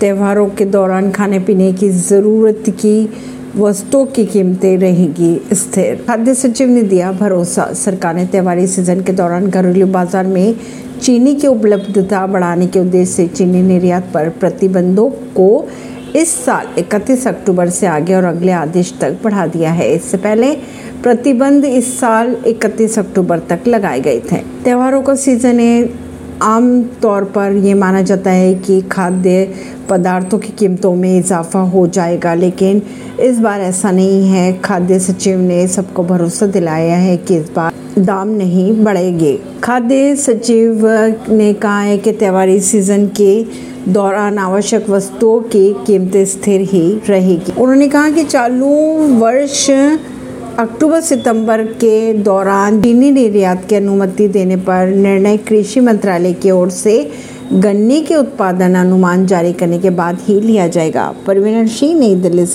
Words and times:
त्योहारों 0.00 0.48
के 0.48 0.64
दौरान 0.64 1.10
खाने 1.10 1.38
पीने 1.40 1.72
की 1.72 1.88
ज़रूरत 1.90 2.64
की 2.80 3.08
वस्तुओं 3.56 4.06
की 4.06 4.24
कीमतें 4.26 4.76
रहेंगी 4.78 5.40
स्थिर। 5.52 6.04
खाद्य 6.08 6.34
सचिव 6.34 6.68
ने 6.68 6.82
दिया 6.82 7.12
भरोसा। 7.12 7.64
सरकार 7.74 8.14
ने 8.14 8.26
त्योहारी 8.26 8.66
सीज़न 8.66 9.00
के 9.02 9.12
दौरान 9.12 9.46
घरेलू 9.46 9.86
बाज़ार 9.86 10.26
में 10.26 10.54
चीनी 11.02 11.34
की 11.34 11.46
उपलब्धता 11.46 12.26
बढ़ाने 12.26 12.66
के 12.66 12.78
उद्देश्य 12.78 13.12
से 13.12 13.26
चीनी 13.28 13.62
निर्यात 13.62 14.10
पर 14.14 14.28
प्रतिबंधों 14.40 15.08
को 15.36 15.68
इस 16.16 16.34
साल 16.44 16.68
31 16.78 17.26
अक्टूबर 17.26 17.68
से 17.70 17.86
आगे 17.86 18.14
और 18.14 18.24
अगले 18.24 18.52
आदेश 18.52 18.94
तक 19.00 19.18
बढ़ा 19.24 19.46
दिया 19.46 19.70
है। 19.72 19.92
इससे 19.94 20.16
पहले 20.16 20.52
प्रतिबंध 21.02 21.64
इस 21.64 21.98
साल 22.00 22.36
31 22.46 22.98
अक्टूबर 22.98 23.38
तक 23.50 23.66
लगाए 23.68 24.00
गए 24.00 24.20
थे। 24.32 24.36
त्योहारों 24.64 25.02
का 25.02 25.14
सीज़न 25.14 25.60
है 25.60 25.84
आम 26.42 26.82
तौर 27.02 27.24
पर 27.24 27.52
ये 27.56 27.74
माना 27.74 28.02
जाता 28.02 28.30
है 28.30 28.54
कि 28.54 28.80
खाद्य 28.82 29.54
पदार्थों 29.90 30.38
की 30.38 30.48
कीमतों 30.48 30.94
में 30.94 31.18
इजाफा 31.18 31.60
हो 31.60 31.86
जाएगा, 31.86 32.34
लेकिन 32.34 32.82
इस 33.20 33.38
बार 33.38 33.60
ऐसा 33.60 33.90
नहीं 33.90 34.28
है। 34.28 34.52
खाद्य 34.60 34.98
सचिव 34.98 35.38
ने 35.38 35.66
सबको 35.68 36.04
भरोसा 36.04 36.46
दिलाया 36.46 36.96
है 36.96 37.16
कि 37.16 37.36
इस 37.36 37.50
बार 37.56 37.72
दाम 37.98 38.28
नहीं 38.28 38.84
बढ़ेंगे। 38.84 39.38
खाद्य 39.64 40.16
सचिव 40.16 40.86
ने 41.28 41.52
कहा 41.52 41.80
है 41.80 41.98
कि 41.98 42.12
त्योहारी 42.12 42.60
सीज़न 42.60 43.06
के 43.06 43.44
दौरान 43.88 44.38
आवश्यक 44.38 44.90
वस्तुओं 44.90 45.40
की 45.40 45.72
कीमतें 45.86 46.24
स्थिर 46.24 46.60
ही 46.60 47.00
रहेगी। 47.08 47.52
उन्होंने 47.52 47.88
कहा 47.88 48.10
कि 48.10 48.24
चालू 48.24 48.74
वर्ष 49.18 49.66
अक्टूबर 50.58 51.00
सितंबर 51.00 51.62
के 51.62 52.12
दौरान 52.12 52.82
चीनी 52.82 53.10
निर्यात 53.10 53.68
की 53.68 53.74
अनुमति 53.74 54.28
देने 54.28 54.56
पर 54.56 54.88
निर्णय 54.88 55.36
कृषि 55.36 55.80
मंत्रालय 55.80 56.32
की 56.32 56.50
ओर 56.50 56.70
से 56.70 57.10
गन्ने 57.52 58.00
के 58.00 58.14
उत्पादन 58.14 58.74
अनुमान 58.74 59.26
जारी 59.26 59.52
करने 59.52 59.78
के 59.78 59.90
बाद 59.90 60.18
ही 60.22 60.40
लिया 60.40 60.68
जाएगा। 60.68 61.14
परवीन 61.26 61.66
सिंह 61.66 62.00
नई 62.00 62.14
दिल्ली 62.14 62.46
से। 62.46 62.54